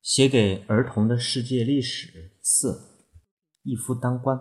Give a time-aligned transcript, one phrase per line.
[0.00, 3.06] 写给儿童的世界历史四：
[3.62, 4.38] 一夫当关。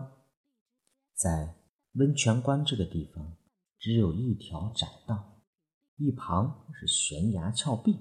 [1.13, 1.55] 在
[1.93, 3.37] 温泉关这个地方，
[3.79, 5.41] 只有一条窄道，
[5.97, 7.97] 一旁是悬崖峭壁，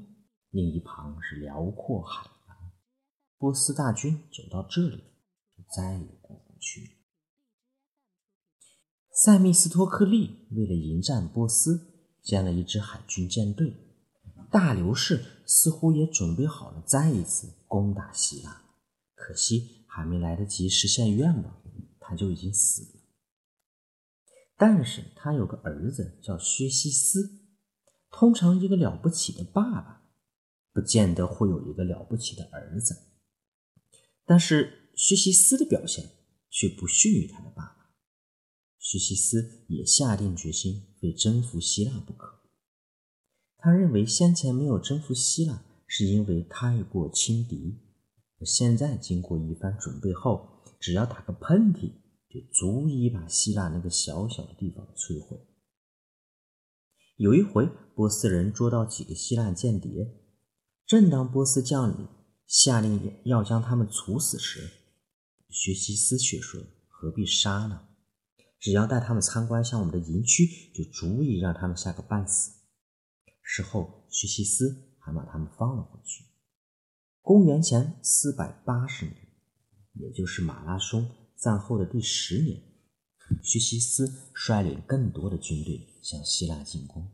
[0.50, 2.56] 另一旁是辽阔海洋。
[3.38, 4.98] 波斯大军走到这里，
[5.56, 6.98] 就再也过不去。
[9.10, 13.85] 塞密斯托克利为了迎战波斯，建了一支海军舰队。
[14.50, 18.62] 大流士似乎也准备好了再一次攻打希腊，
[19.14, 21.62] 可惜还没来得及实现愿望，
[21.98, 23.00] 他就已经死了。
[24.56, 27.42] 但是他有个儿子叫薛西斯。
[28.08, 30.08] 通常一个了不起的爸爸，
[30.72, 32.96] 不见得会有一个了不起的儿子。
[34.24, 36.12] 但是薛西斯的表现
[36.48, 37.90] 却不逊于他的爸爸。
[38.78, 42.35] 薛西斯也下定决心非征服希腊不可。
[43.66, 47.80] 他认为先前没有征服希腊，是因为太过轻敌。
[48.44, 51.90] 现在经过一番准备后，只要打个喷嚏，
[52.28, 55.36] 就足以把希腊那个小小的地方摧毁。
[57.16, 60.14] 有一回，波斯人捉到几个希腊间谍，
[60.86, 62.06] 正当波斯将领
[62.46, 64.60] 下令要将他们处死时，
[65.48, 67.88] 薛西斯却说：“何必杀呢？
[68.60, 72.52] 只要带他们参观下我们的营区，就足以让他们吓个半死。”
[73.48, 76.24] 事后，薛西斯还把他们放了回去。
[77.22, 79.16] 公元前四百八十年，
[79.94, 82.60] 也就是马拉松战后的第十年，
[83.44, 87.08] 薛西斯率领更多的军队向希腊进攻。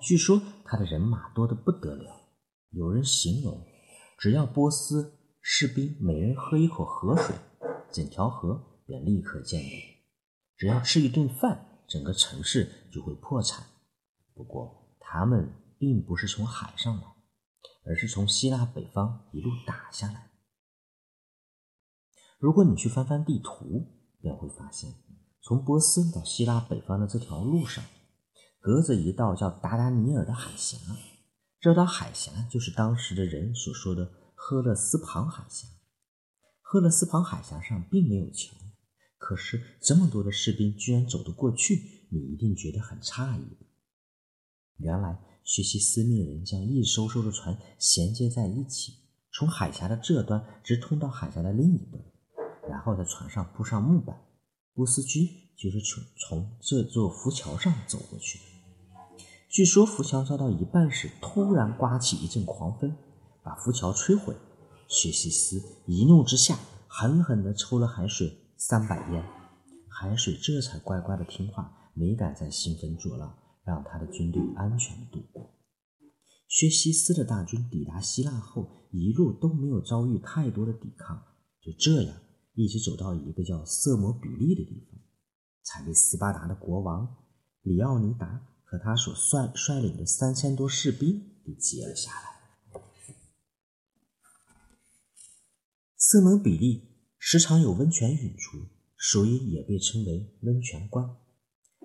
[0.00, 2.30] 据说他的人马多得不得了，
[2.70, 3.66] 有人形容，
[4.16, 7.34] 只要波斯士兵每人喝一口河水，
[7.90, 10.06] 整条河便立刻见底；
[10.56, 13.66] 只要吃一顿饭，整个城市就会破产。
[14.32, 14.79] 不过，
[15.12, 17.02] 他们并不是从海上来，
[17.84, 20.30] 而是从希腊北方一路打下来。
[22.38, 24.94] 如果你去翻翻地图，便会发现，
[25.42, 27.82] 从波斯到希腊北方的这条路上，
[28.60, 30.78] 隔着一道叫达达尼尔的海峡。
[31.58, 35.66] 这道海峡就是当时的人所说的赫勒斯旁海峡。
[36.60, 38.54] 赫勒斯旁海峡上并没有桥，
[39.18, 43.56] 可是这么多的士兵居然走得过去，你一定觉得很诧异。
[44.80, 48.94] 原来，薛西斯命人将一艘艘的船衔接在一起，
[49.32, 52.02] 从海峡的这端直通到海峡的另一端，
[52.68, 54.16] 然后在船上铺上木板。
[54.74, 58.44] 波斯军就是从从这座浮桥上走过去的。
[59.48, 62.96] 据说浮桥造到一半时，突然刮起一阵狂风，
[63.42, 64.34] 把浮桥摧毁。
[64.88, 69.24] 薛西斯一怒之下，狠狠地抽了海水三百烟，
[69.88, 73.36] 海水这才乖乖的听话，没敢再兴风作浪。
[73.70, 75.54] 让他的军队安全的度过。
[76.48, 81.22] 薛西斯的大军抵达希腊后，一路都没有遭遇太多的抵抗，
[81.60, 82.20] 就这样
[82.54, 85.00] 一直走到一个叫色摩比利的地方，
[85.62, 87.16] 才被斯巴达的国王
[87.62, 92.30] 里奥尼达和他所率率领的三千多士兵给截了下来。
[95.96, 98.58] 色摩比利时常有温泉涌出，
[98.98, 101.19] 所以也被称为温泉关。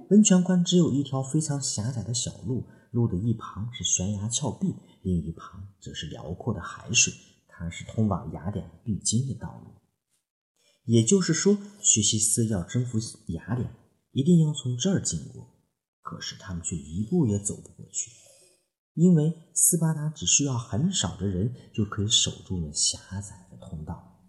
[0.10, 7.14] 温泉关只有一条非常狭窄的小路，路的一旁是悬崖峭壁，另一旁则是辽阔的海水。
[7.48, 9.72] 它是通往雅典必经的道路。
[10.86, 13.74] 也就是说，薛西斯要征服雅典，
[14.12, 15.48] 一定要从这儿经过。
[16.02, 18.12] 可是他们却一步也走不过去，
[18.94, 24.20] 因为斯巴达只需要很少的人就可以守住了狭窄的通道。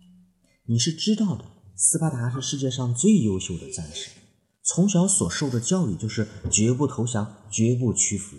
[0.65, 1.44] 你是知道的，
[1.75, 4.25] 斯巴达是世界上最优秀的战士。
[4.69, 8.37] 从小所受的教育就是绝不投降，绝不屈服，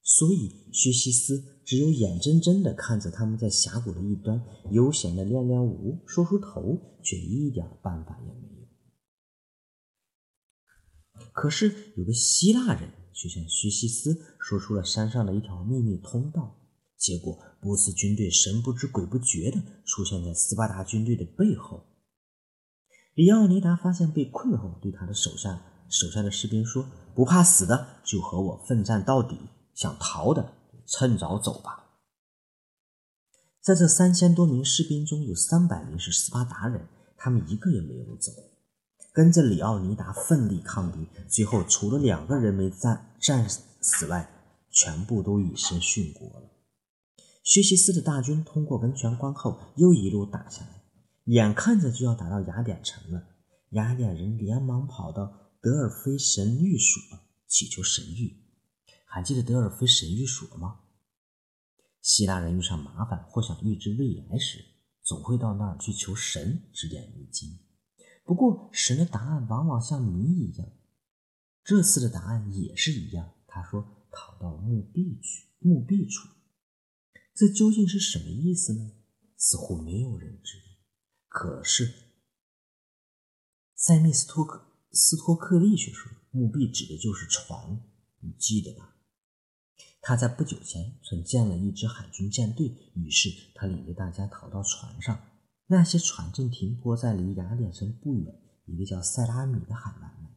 [0.00, 4.40] 所以薛西斯只有眼睁睁地看着他们在峡谷的一端
[4.70, 8.68] 悠闲地练练舞、梳梳头，却一点办法也没有。
[11.32, 16.60] 可是有个希腊人却向薛西斯说出了山上的一条秘密通道，
[16.96, 21.84] 结果波斯军队神不知鬼不觉地出现在斯巴达军队的背后。
[23.20, 29.36] 里奥尼达发现被困后，对他的手下手下的士兵说：“不怕死的就和我奋战到底，
[29.74, 30.54] 想逃的
[30.86, 31.98] 趁早走吧。”
[33.60, 36.88] 在这三千多名士兵中，有三百名是斯巴达人，
[37.18, 38.32] 他们一个也没有走，
[39.12, 41.06] 跟着里奥尼达奋力抗敌。
[41.28, 43.46] 最后，除了两个人没战战
[43.82, 44.30] 死外，
[44.70, 46.50] 全部都以身殉国了。
[47.44, 50.79] 薛西斯的大军通过温泉关后，又一路打下来。
[51.24, 53.22] 眼看着就要打到雅典城了，
[53.70, 58.36] 雅典人连忙跑到德尔菲神谕所祈求神谕。
[59.04, 60.80] 还记得德尔菲神谕所吗？
[62.00, 64.64] 希腊人遇上麻烦或想预知未来时，
[65.02, 67.58] 总会到那儿去求神指点迷津。
[68.24, 70.68] 不过，神的答案往往像谜一样。
[71.62, 73.34] 这次的答案也是一样。
[73.46, 76.28] 他说：“逃到墓壁去，墓壁处。”
[77.34, 78.92] 这究竟是什么意思呢？
[79.36, 80.69] 似乎没有人知道。
[81.30, 81.94] 可是，
[83.76, 87.80] 塞密斯托克斯托克利却说：“墓壁指的就是船，
[88.18, 88.96] 你记得吧？”
[90.02, 92.66] 他在不久前曾建了一支海军舰队，
[92.96, 95.24] 于是他领着大家逃到船上。
[95.68, 100.30] 那些船正停泊在离雅典城不远一个叫塞拉米的海湾内。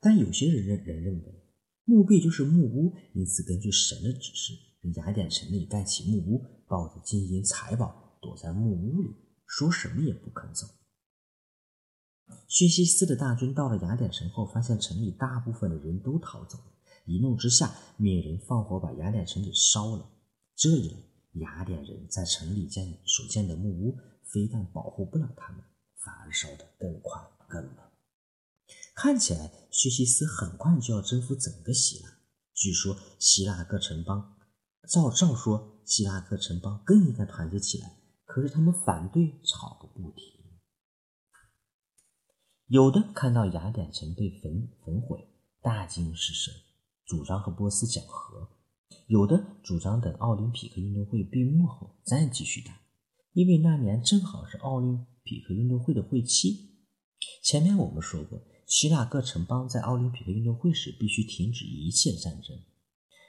[0.00, 1.44] 但有些人认人认为
[1.84, 4.54] 墓壁就是木屋，因此根据神的指示，
[4.94, 9.10] 在雅典城内盖起木屋，抱着金银财宝躲在木屋里，
[9.46, 10.66] 说什么也不肯走。
[12.48, 16.64] 薛西斯的大军到了雅典城后，发现城里大部分的人都逃走了。
[17.04, 20.10] 一怒之下，命人放火把雅典城给烧了。
[20.56, 20.98] 这一来，
[21.34, 25.62] 雅典人在城里建所建的木屋，非但保护不了他们，
[25.96, 27.76] 反而烧得更快更猛。
[28.94, 32.18] 看起来，薛西斯很快就要征服整个希腊。
[32.54, 34.38] 据说，希腊各城邦
[34.88, 37.98] 照照说，希腊各城邦更应该团结起来，
[38.34, 40.24] 可是他们反对，吵个不停。
[42.66, 45.28] 有的看到雅典城被焚焚毁，
[45.62, 46.50] 大惊失色。
[47.04, 48.48] 主张和波斯讲和，
[49.06, 52.76] 有的主张等奥林匹克运动会闭幕后再继续打，
[53.34, 56.80] 因为那年正好是奥林匹克运动会的会期。
[57.40, 62.58] 前面我们说过，希腊各城邦在奥林匹克运动会时必须停止一切战争，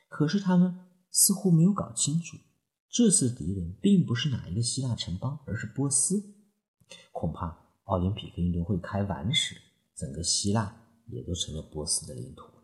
[0.09, 2.37] 可是他们似乎没有搞清楚，
[2.95, 6.33] 这次敌人并不是哪一个希腊城邦，而是波斯。
[7.11, 9.57] 恐怕奥林匹克运动会开完时，
[9.93, 12.63] 整个希腊也都成了波斯的领土了。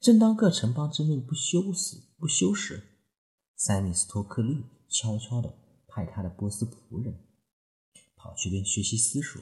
[0.00, 2.82] 正当各城邦争论不休时，不休时，
[3.54, 5.54] 塞米斯托克利悄悄地
[5.86, 7.16] 派他的波斯仆人
[8.16, 9.40] 跑去跟薛西斯说：“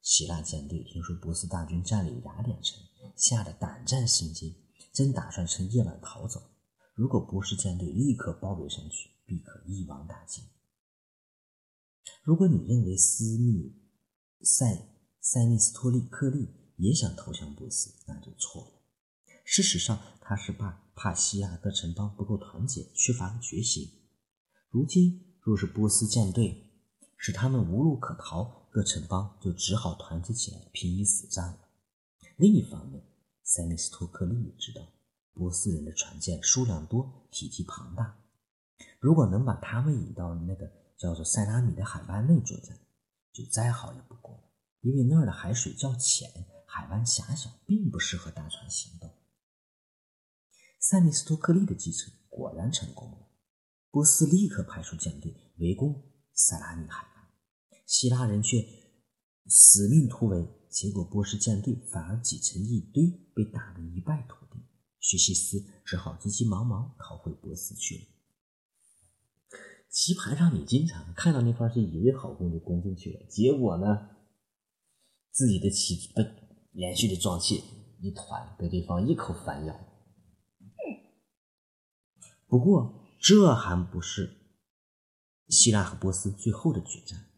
[0.00, 2.82] 希腊舰队听说波斯大军占领雅典城，
[3.14, 4.54] 吓得胆战心惊，
[4.94, 6.40] 正打算趁夜晚逃走。
[6.94, 10.44] 如果波斯舰队立刻包围上去，必可一网打尽。
[12.22, 13.76] 如果你认为斯密
[14.40, 14.88] 塞
[15.20, 18.72] 塞密斯托利克利也想投降波斯，那就错了。”
[19.44, 23.88] 事实上，他是怕怕西亚各城邦不够团结，缺乏了决心。
[24.70, 26.70] 如今，若是波斯舰队
[27.16, 31.58] 使他们无路可逃，各城邦就只好团结起来，拼一死战了。
[32.36, 33.04] 另一方面，
[33.44, 34.82] 塞米斯托克利也知道，
[35.32, 38.18] 波斯人的船舰数量多，体积庞大，
[38.98, 42.78] 如果能把他们引到那个叫做塞拉米的海湾内作战，
[43.32, 44.42] 就再好也不过了。
[44.80, 46.30] 因为那儿的海水较浅，
[46.66, 49.10] 海湾狭小，并不适合大船行动。
[50.78, 53.28] 塞米斯托克利的计策果然成功了，
[53.90, 57.28] 波斯立刻派出舰队围攻塞拉米海湾，
[57.86, 58.64] 希腊人却
[59.46, 64.60] 死命突围，结果波斯舰队反而挤成一堆，被打得一败涂地。
[65.00, 68.15] 薛西斯只好急急忙忙逃回波斯去了。
[69.96, 74.10] 棋盘上，你经常看到那块是以为好攻就攻进去了，结果呢，
[75.30, 76.22] 自己的棋被
[76.72, 77.64] 连续的撞起
[78.02, 79.74] 一团，被对方一口反咬。
[82.46, 84.36] 不过，这还不是
[85.48, 87.30] 希腊和波斯最后的决战。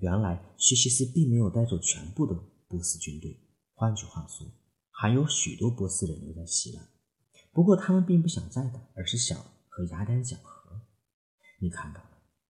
[0.00, 2.32] 原来，薛西斯并没有带走全部的
[2.68, 3.40] 波斯军队，
[3.74, 4.46] 换句话说，
[4.88, 6.90] 还有许多波斯人留在希腊。
[7.50, 9.36] 不过，他们并不想再打，而是想
[9.68, 10.54] 和雅典讲和。
[11.60, 12.00] 你看到，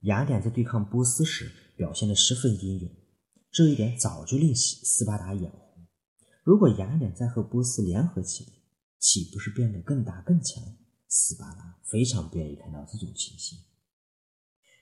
[0.05, 2.91] 雅典在对抗波斯时表现得十分英勇，
[3.51, 5.87] 这一点早就令斯斯巴达眼红。
[6.43, 8.51] 如果雅典再和波斯联合起来，
[8.99, 10.63] 岂不是变得更大更强？
[11.09, 13.59] 斯巴达非常不愿意看到这种情形，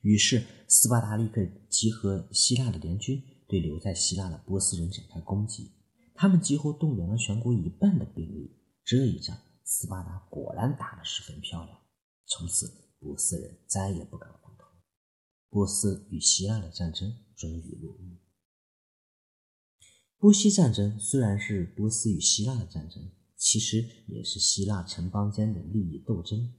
[0.03, 5.71] 于是斯巴达立刻集合希腊的联军，对留在希腊的波斯人展开攻击。
[6.15, 8.59] 他们几乎动员了全国一半的兵力。
[8.85, 11.79] 这一仗，斯巴达果然打得十分漂亮。
[12.27, 12.67] 从此，
[12.99, 14.42] 波斯人再也不敢。
[15.53, 18.17] 波斯与希腊的战争终于落幕。
[20.17, 23.13] 波西战争虽然是波斯与希腊的战争。
[23.45, 26.55] 其实也是希腊城邦间的利益斗争。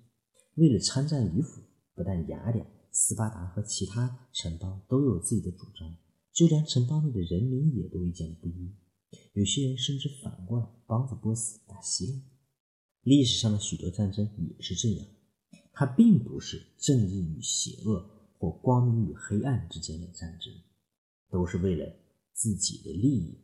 [0.55, 1.61] 为了参战与否，
[1.95, 5.95] 不但雅典、斯巴达和其他城邦都有自己的主张，
[6.33, 8.75] 就连城邦内的人民也都意见不一。
[9.31, 12.21] 有些人甚至反过来帮着波斯打希腊。
[13.03, 15.07] 历史上的许多战争也是这样，
[15.71, 18.12] 它并不是正义与邪恶
[18.43, 20.53] 或光明与黑暗之间的战争，
[21.29, 21.95] 都是为了
[22.33, 23.39] 自己的利益